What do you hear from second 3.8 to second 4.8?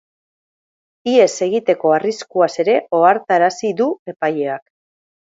du epaileak.